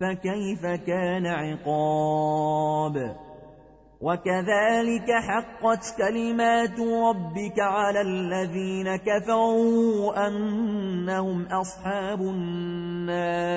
فكيف 0.00 0.66
كان 0.86 1.26
عقاب؟ 1.26 3.16
وكذلك 4.00 5.10
حقت 5.10 5.94
كلمات 5.98 6.80
ربك 6.80 7.60
على 7.60 8.00
الذين 8.00 8.96
كفروا 8.96 10.26
أنهم 10.28 11.46
أصحاب 11.46 12.20
النار. 12.20 13.56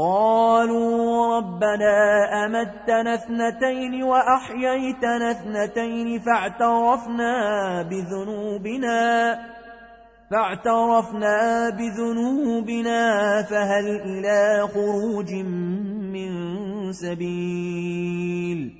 قالوا 0.00 1.36
ربنا 1.36 1.96
أمتنا 2.44 3.14
اثنتين 3.14 4.02
وأحييتنا 4.02 5.30
اثنتين 5.30 6.18
فاعترفنا 6.18 7.32
بذنوبنا 7.82 9.38
فاعترفنا 10.30 11.70
بذنوبنا 11.70 13.02
فهل 13.42 13.86
إلى 13.86 14.68
خروج 14.74 15.32
من 16.14 16.32
سبيل؟ 16.92 18.79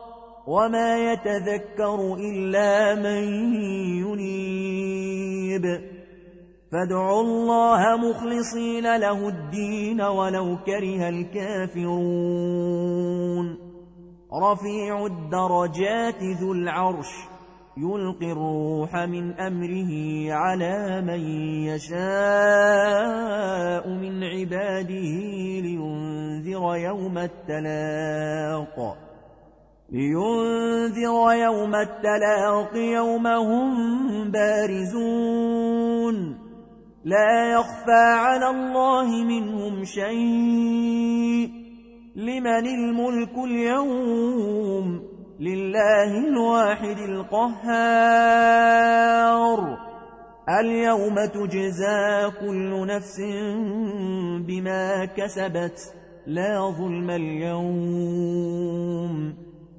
وما 0.47 1.11
يتذكر 1.11 2.13
إلا 2.13 2.95
من 2.95 3.23
ينيب 4.03 5.81
فادعوا 6.71 7.21
الله 7.21 7.97
مخلصين 7.97 8.97
له 8.97 9.27
الدين 9.27 10.01
ولو 10.01 10.57
كره 10.65 11.09
الكافرون 11.09 12.01
رفيع 14.33 15.05
الدرجات 15.05 16.23
ذو 16.23 16.53
العرش 16.53 17.07
يلقي 17.77 18.31
الروح 18.31 18.95
من 18.95 19.33
أمره 19.39 19.91
على 20.33 21.01
من 21.01 21.19
يشاء 21.67 21.99
من 23.89 24.23
عباده 24.23 25.11
لينذر 25.61 26.75
يوم 26.75 27.17
التلاق 27.17 28.97
لينذر 29.91 31.33
يوم 31.33 31.75
التلاق 31.75 32.75
يوم 32.75 33.27
هم 33.27 34.31
بارزون. 34.31 36.15
لا 37.05 37.51
يخفى 37.51 37.91
على 37.91 38.49
الله 38.49 39.23
منهم 39.23 39.83
شيء. 39.83 41.51
لمن 42.15 42.67
الملك 42.67 43.37
اليوم؟ 43.37 45.01
لله 45.39 46.17
الواحد 46.27 46.97
القهار. 47.09 48.31
اليوم 50.59 51.15
تجزى 51.25 52.31
كل 52.41 52.87
نفس 52.87 53.21
بما 54.47 55.05
كسبت. 55.05 55.93
لا 56.27 56.73
ظلم 56.77 57.09
اليوم. 57.09 58.31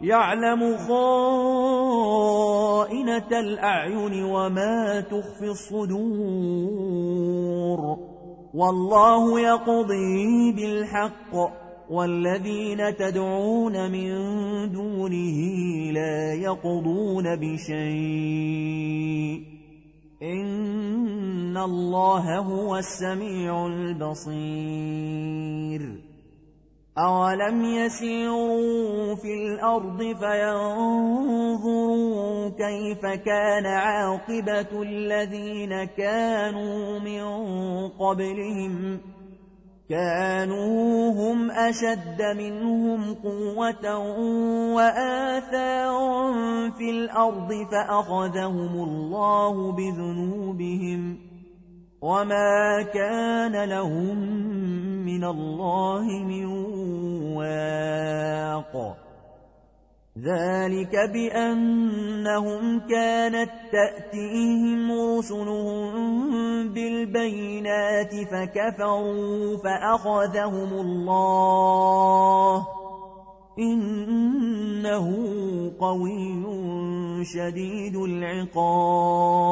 يعلم 0.00 0.76
خائنة 0.76 1.28
الأعين 3.32 4.24
وما 4.24 5.00
تخفي 5.00 5.50
الصدور. 5.50 5.98
والله 8.54 9.40
يقضي 9.40 10.52
بالحق. 10.52 11.34
والذين 11.90 12.96
تدعون 12.96 13.90
من 13.90 14.12
دونه 14.72 15.40
لا 15.92 16.34
يقضون 16.34 17.36
بشيء. 17.36 19.42
إن 20.22 21.56
الله 21.56 22.38
هو 22.38 22.76
السميع 22.76 23.66
البصير. 23.66 24.08
أولم 26.98 27.64
يسيروا 27.64 29.14
في 29.14 29.34
الأرض 29.34 29.98
فينظروا 30.20 31.68
كيف 32.48 33.00
كان 33.00 33.66
عاقبة 33.66 34.82
الذين 34.82 35.84
كانوا 35.84 36.98
من 36.98 37.22
قبلهم 37.88 39.00
كانوا 39.88 41.12
هم 41.12 41.50
أشد 41.50 42.22
منهم 42.36 43.14
قوة 43.14 43.98
وآثارا 44.74 46.32
في 46.70 46.90
الأرض 46.90 47.66
فأخذهم 47.70 48.84
الله 48.84 49.72
بذنوبهم 49.72 51.27
وما 52.02 52.82
كان 52.94 53.64
لهم 53.64 54.16
من 55.04 55.24
الله 55.24 56.06
من 56.06 56.46
واق 57.36 58.96
ذلك 60.18 60.96
بأنهم 61.12 62.80
كانت 62.80 63.50
تأتيهم 63.72 64.92
رسلهم 64.92 65.92
بالبينات 66.68 68.14
فكفروا 68.14 69.56
فأخذهم 69.56 70.72
الله 70.72 72.66
إنه 73.58 75.06
قوي 75.80 76.44
شديد 77.24 77.96
العقاب 77.96 79.48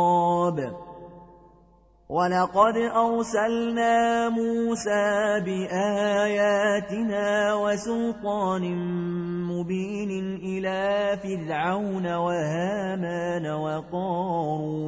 ولقد 2.09 2.77
أرسلنا 2.77 4.29
موسى 4.29 5.41
بآياتنا 5.45 7.25
وسلطان 7.55 8.63
مبين 9.43 10.37
إلى 10.37 11.19
فرعون 11.23 12.07
وهامان 12.07 13.47
وقارون 13.47 14.87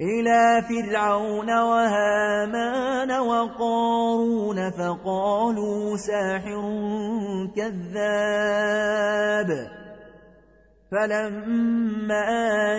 إلى 0.00 0.62
فرعون 0.68 1.50
وهامان 1.50 3.10
وقارون 3.12 4.70
فقالوا 4.70 5.96
ساحر 5.96 6.62
كذاب 7.56 8.90
فلما 10.90 12.78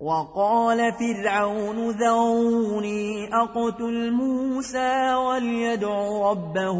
وقال 0.00 0.92
فرعون 0.92 1.90
ذروني 1.90 3.28
أقتل 3.34 4.12
موسى 4.12 5.14
وليدع 5.14 6.30
ربه 6.30 6.78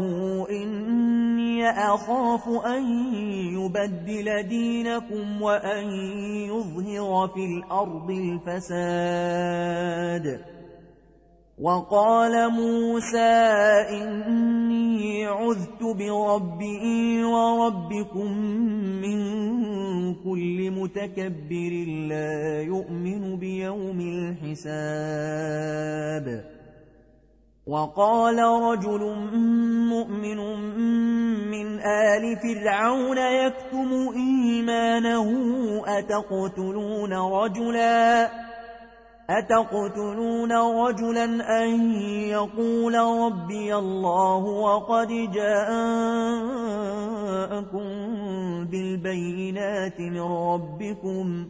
إني 0.49 1.69
أخاف 1.69 2.49
أن 2.65 2.83
يبدل 3.53 4.43
دينكم 4.43 5.41
وأن 5.41 5.89
يظهر 6.47 7.27
في 7.27 7.45
الأرض 7.45 8.09
الفساد. 8.11 9.99
وقال 11.61 12.51
موسى 12.51 13.41
إني 13.89 15.25
عذت 15.25 15.83
بربي 15.83 17.23
وربكم 17.23 18.31
من 19.01 19.19
كل 20.23 20.71
متكبر 20.71 21.85
لا 22.09 22.61
يؤمن 22.61 23.39
بيوم 23.39 23.99
الحساب. 24.01 25.39
وقال 27.67 28.37
رجل 28.39 29.15
مؤمن 29.89 30.37
من 31.51 31.79
آل 31.79 32.37
فرعون 32.37 33.17
يكتم 33.17 34.09
إيمانه 34.15 35.27
أتقتلون 35.85 37.13
رجلاً؟ 37.13 38.48
أتقتلون 39.29 40.51
رجلا 40.51 41.25
أن 41.63 41.91
يقول 42.29 42.95
ربي 42.95 43.75
الله 43.75 44.43
وقد 44.43 45.07
جاءكم 45.33 45.69
بالبينات 48.65 49.99
من 49.99 50.21
ربكم 50.21 51.49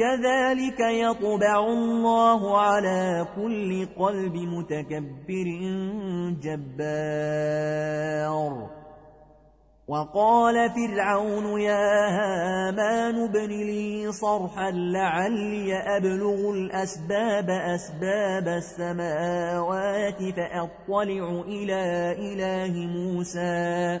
كذلك 0.00 0.80
يطبع 0.80 1.58
الله 1.58 2.58
على 2.58 3.26
كل 3.36 3.86
قلب 3.98 4.34
متكبر 4.34 5.48
جبار. 6.42 8.00
وقال 9.88 10.70
فرعون 10.70 11.60
يا 11.60 12.08
هامان 12.08 13.24
ابن 13.24 13.48
لي 13.48 14.12
صرحا 14.12 14.70
لعلي 14.70 15.74
أبلغ 15.96 16.50
الأسباب 16.50 17.50
أسباب 17.50 18.48
السماوات 18.48 20.22
فأطلع 20.36 21.42
إلى 21.48 21.82
إله 22.18 22.72
موسى. 22.86 24.00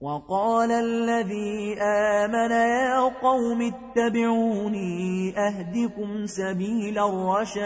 وقال 0.00 0.72
الذي 0.72 1.76
آمن 1.82 2.50
يا 2.50 3.00
قوم 3.22 3.62
اتبعوني 3.62 5.34
أهدكم 5.38 6.26
سبيل 6.26 6.98
الرشاد. 6.98 7.60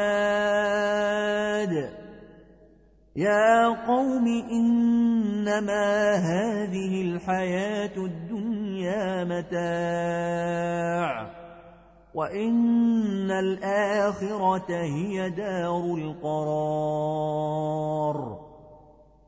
يا 3.17 3.69
قوم 3.87 4.26
إنما 4.50 6.14
هذه 6.14 7.03
الحياة 7.03 7.97
الدنيا 7.97 9.25
متاع 9.25 10.64
وإن 12.14 13.31
الآخرة 13.31 14.71
هي 14.71 15.31
دار 15.31 15.95
القرار. 15.95 17.25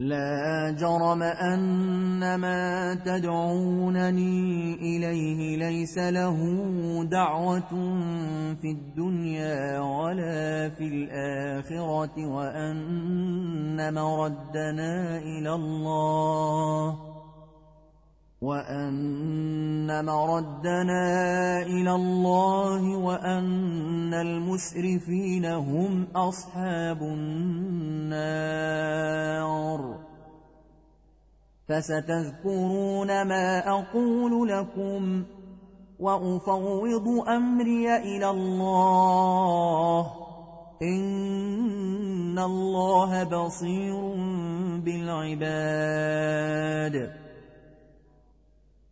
لا 0.00 0.76
جرم 0.78 1.22
أن 1.22 2.34
ما 2.34 2.94
تدعونني 2.94 4.74
إليه 4.74 5.56
ليس 5.56 5.98
له 5.98 6.36
دعوة 7.04 7.70
في 8.60 8.70
الدنيا 8.70 9.80
ولا 9.80 10.68
في 10.68 10.84
الآخرة 10.84 12.26
وأن 12.26 13.94
مردنا 13.94 15.18
إلى 15.18 15.54
الله. 15.54 17.15
وأن 18.40 20.04
مردنا 20.04 21.62
إلى 21.62 21.94
الله 21.94 22.96
وأن 22.96 24.14
المسرفين 24.14 25.44
هم 25.44 26.06
أصحاب 26.16 27.02
النار 27.02 28.36
فستذكرون 31.68 33.22
ما 33.22 33.68
أقول 33.68 34.48
لكم 34.48 35.24
وأفوض 35.98 37.28
أمري 37.28 37.96
إلى 37.96 38.30
الله 38.30 40.12
إن 40.82 42.38
الله 42.38 43.24
بصير 43.24 44.00
بالعباد 44.84 45.96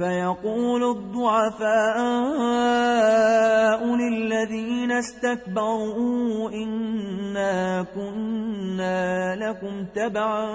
فيقول 0.00 0.82
الضعفاء 0.96 1.60
للذين 3.96 4.92
استكبروا 4.92 6.50
إنا 6.50 7.82
كنا 7.94 9.36
لكم 9.36 9.84
تبعا 9.94 10.46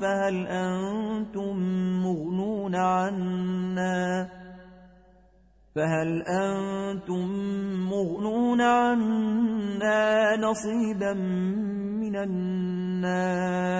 فهل 0.00 0.46
أنتم 0.46 1.56
مغنون 2.02 2.74
عنا 2.74 4.28
فهل 5.74 6.22
أنتم 6.22 7.28
مغنون 7.90 8.60
عنا 8.60 10.36
نصيبا 10.36 11.12
من 12.02 12.16
النار 12.16 13.70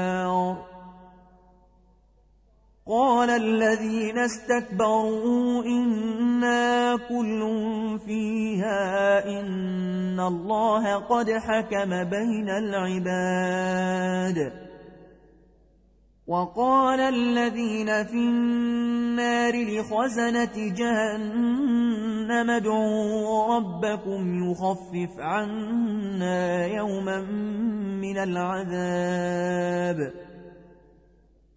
قال 2.90 3.30
الذين 3.30 4.18
استكبروا 4.18 5.64
إنا 5.64 6.96
كل 6.96 7.40
فيها 8.06 9.24
إن 9.24 10.20
الله 10.20 10.96
قد 10.96 11.30
حكم 11.30 12.04
بين 12.04 12.50
العباد. 12.50 14.52
وقال 16.26 17.00
الذين 17.00 18.04
في 18.04 18.14
النار 18.14 19.54
لخزنة 19.54 20.56
جهنم 20.56 22.50
ادعوا 22.50 23.56
ربكم 23.56 24.50
يخفف 24.50 25.18
عنا 25.18 26.66
يوما 26.66 27.20
من 28.00 28.18
العذاب. 28.18 30.12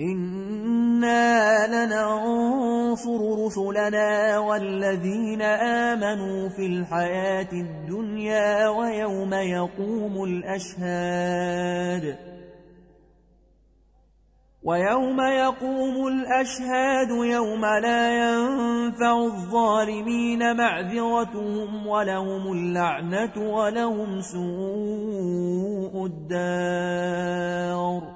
إنا 0.00 1.66
لننصر 1.66 3.46
رسلنا 3.46 4.38
والذين 4.38 5.42
آمنوا 5.42 6.48
في 6.48 6.66
الحياة 6.66 7.52
الدنيا 7.52 8.68
ويوم 8.68 9.34
يقوم 9.34 10.24
الأشهاد 10.24 12.16
ويوم 14.62 15.20
يقوم 15.20 16.06
الأشهاد 16.06 17.10
يوم 17.10 17.64
لا 17.64 18.18
ينفع 18.18 19.18
الظالمين 19.18 20.56
معذرتهم 20.56 21.86
ولهم 21.86 22.52
اللعنة 22.52 23.32
ولهم 23.36 24.20
سوء 24.20 26.06
الدار 26.06 28.15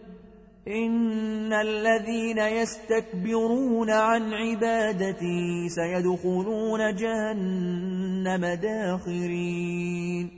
إن 0.67 1.53
الذين 1.53 2.37
يستكبرون 2.37 3.89
عن 3.89 4.33
عبادتي 4.33 5.69
سيدخلون 5.69 6.95
جهنم 6.95 8.45
داخرين 8.45 10.29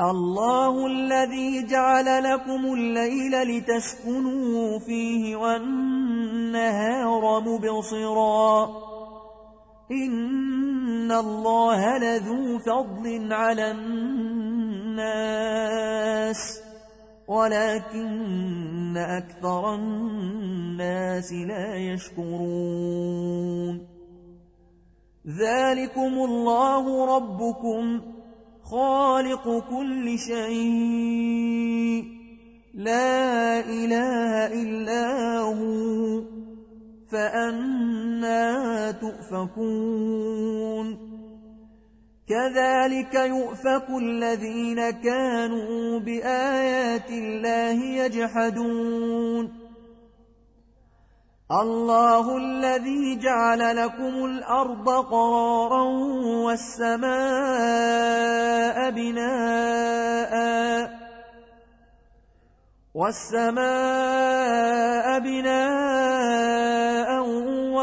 الله 0.00 0.86
الذي 0.86 1.66
جعل 1.66 2.24
لكم 2.24 2.74
الليل 2.74 3.42
لتسكنوا 3.42 4.78
فيه 4.78 5.36
والنهار 5.36 7.40
مبصرا 7.40 8.68
إن 9.90 11.12
الله 11.12 11.98
لذو 11.98 12.58
فضل 12.58 13.32
على 13.32 13.70
الناس 13.70 15.24
ولكن 17.28 18.96
أكثر 18.96 19.74
الناس 19.74 21.32
لا 21.32 21.76
يشكرون. 21.76 23.86
ذلكم 25.26 26.00
الله 26.00 27.16
ربكم 27.16 28.00
خالق 28.62 29.64
كل 29.70 30.18
شيء. 30.18 32.04
لا 32.74 33.60
إله 33.60 34.62
إلا 34.62 35.38
هو. 35.38 36.22
فأنا 37.12 38.90
تؤفكون. 38.90 41.13
كذلك 42.28 43.14
يؤفك 43.14 43.88
الذين 43.90 44.90
كانوا 44.90 46.00
بآيات 46.00 47.10
الله 47.10 47.84
يجحدون. 47.84 49.64
الله 51.52 52.36
الذي 52.36 53.18
جعل 53.18 53.76
لكم 53.76 54.24
الأرض 54.24 54.88
قرارا 54.88 55.82
والسماء 56.46 57.10
بناءً 58.90 59.94
والسماء 62.94 63.58
بناء 65.18 66.13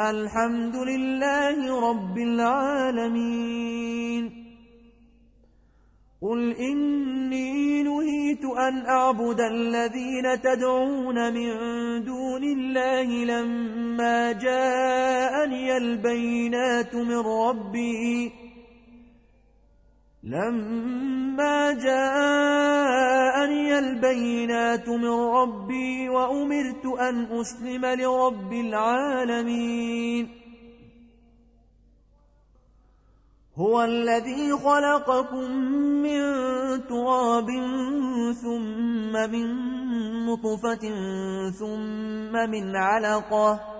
الحمد 0.00 0.76
لله 0.76 1.90
رب 1.90 2.18
العالمين 2.18 3.70
قل 6.22 6.52
إني 6.52 7.82
نهيت 7.82 8.44
أن 8.44 8.86
أعبد 8.86 9.40
الذين 9.40 10.40
تدعون 10.40 11.32
من 11.32 11.50
دون 12.04 12.44
الله 12.44 13.24
لما 13.24 14.32
جاءني 14.32 15.76
البينات 15.76 16.94
من 16.94 17.18
ربي 17.18 18.32
لما 20.24 21.29
جاءني 21.72 23.78
البينات 23.78 24.88
من 24.88 25.10
ربي 25.10 26.08
وأمرت 26.08 26.86
أن 26.86 27.40
أسلم 27.40 27.86
لرب 27.86 28.52
العالمين 28.52 30.28
هو 33.56 33.82
الذي 33.82 34.52
خلقكم 34.52 35.50
من 36.02 36.20
تراب 36.88 37.50
ثم 38.42 39.12
من 39.12 39.46
نطفة 40.26 40.90
ثم 41.50 42.50
من 42.50 42.76
علقة 42.76 43.79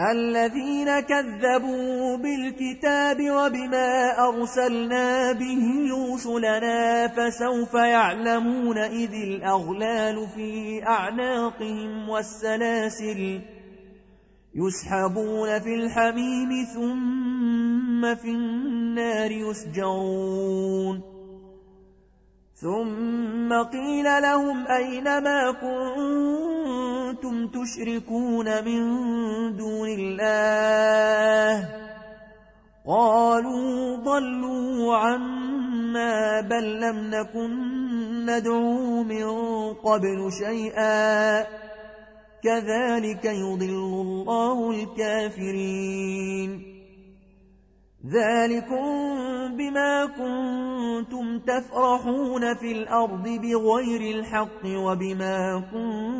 الذين 0.00 1.00
كذبوا 1.00 2.16
بالكتاب 2.16 3.30
وبما 3.30 4.18
أرسلنا 4.28 5.32
به 5.32 5.66
رسلنا 5.88 7.06
فسوف 7.06 7.74
يعلمون 7.74 8.78
إذ 8.78 9.12
الأغلال 9.12 10.28
في 10.34 10.82
أعناقهم 10.86 12.08
والسلاسل 12.08 13.40
يسحبون 14.54 15.58
في 15.58 15.74
الحميم 15.74 16.64
ثم 16.74 18.14
في 18.14 18.28
النار 18.28 19.30
يسجرون 19.30 21.00
ثم 22.54 23.62
قيل 23.62 24.04
لهم 24.04 24.66
أين 24.66 25.04
ما 25.04 25.52
كنتم 27.20 27.46
تشركون 27.46 28.64
من 28.64 28.80
دون 29.56 29.88
الله. 29.88 31.68
قالوا 32.86 33.96
ضلوا 33.96 34.96
عنا 34.96 36.40
بل 36.40 36.80
لم 36.80 37.10
نكن 37.10 37.50
ندعو 38.26 39.02
من 39.02 39.26
قبل 39.74 40.32
شيئا. 40.46 41.40
كذلك 42.42 43.24
يضل 43.24 44.00
الله 44.00 44.70
الكافرين. 44.70 46.50
ذلكم 48.06 48.86
بما 49.56 50.06
كنتم 50.06 51.38
تفرحون 51.38 52.54
في 52.54 52.72
الأرض 52.72 53.28
بغير 53.28 54.18
الحق 54.18 54.64
وبما 54.66 55.62
كنتم 55.72 56.19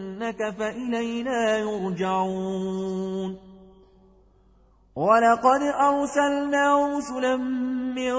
فإلينا 0.29 1.57
يرجعون. 1.57 3.37
ولقد 4.95 5.61
أرسلنا 5.61 6.97
رسلا 6.97 7.35
من 7.95 8.13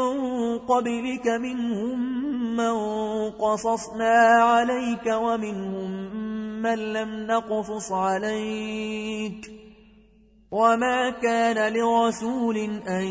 قبلك 0.59 1.27
منهم 1.27 1.99
من 2.57 2.75
قصصنا 3.31 4.15
عليك 4.43 5.07
ومنهم 5.07 5.91
من 6.63 6.79
لم 6.93 7.27
نقصص 7.27 7.93
عليك. 7.93 9.51
وما 10.51 11.11
كان 11.11 11.73
لرسول 11.73 12.57
أن 12.89 13.05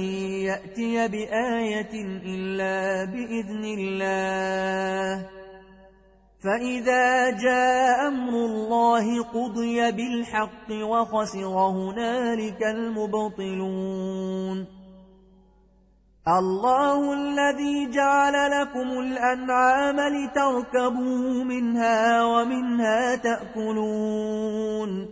يأتي 0.46 1.08
بآية 1.08 1.94
إلا 2.26 3.06
بإذن 3.12 3.64
الله. 3.80 5.41
فإذا 6.44 7.30
جاء 7.30 8.08
أمر 8.08 8.34
الله 8.34 9.24
قضي 9.24 9.92
بالحق 9.92 10.72
وخسر 10.72 11.58
هنالك 11.58 12.64
المبطلون 12.64 14.02
الله 16.28 17.14
الذي 17.14 17.90
جعل 17.92 18.52
لكم 18.62 19.00
الأنعام 19.00 20.00
لتركبوا 20.00 21.44
منها 21.44 22.24
ومنها 22.24 23.16
تأكلون 23.16 25.10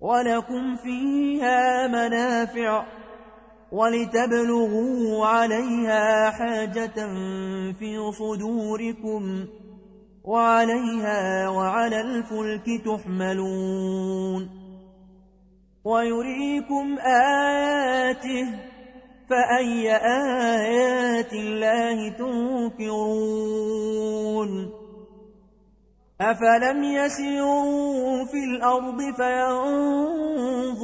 ولكم 0.00 0.76
فيها 0.76 1.86
منافع 1.86 2.84
ولتبلغوا 3.72 5.26
عليها 5.26 6.30
حاجة 6.30 7.06
في 7.72 8.12
صدوركم 8.12 9.46
وعليها 10.24 11.48
وعلى 11.48 12.00
الفلك 12.00 12.66
تحملون. 12.84 14.50
ويريكم 15.84 16.98
آياته 16.98 18.46
فأي 19.30 19.96
آيات 19.96 21.32
الله 21.32 22.08
تنكرون؟ 22.08 23.64
أفلم 26.20 26.84
يسيروا 26.84 28.24
في 28.24 28.44
الأرض 28.44 28.98
فينظروا 29.16 30.74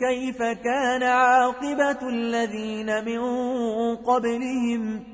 كيف 0.00 0.38
كان 0.38 1.02
عاقبة 1.02 2.08
الذين 2.08 3.04
من 3.04 3.20
قبلهم؟ 3.96 5.13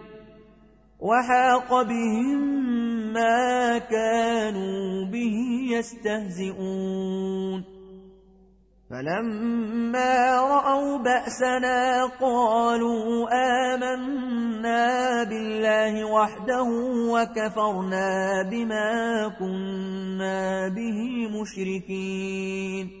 وحاق 1.01 1.81
بهم 1.81 2.39
ما 3.13 3.77
كانوا 3.77 5.05
به 5.05 5.35
يستهزئون. 5.71 7.63
فلما 8.89 10.39
رأوا 10.39 10.97
بأسنا 10.97 12.05
قالوا 12.05 13.27
آمنا 13.73 15.23
بالله 15.23 16.05
وحده 16.05 16.63
وكفرنا 17.11 18.09
بما 18.51 19.27
كنا 19.39 20.67
به 20.67 21.27
مشركين. 21.41 23.00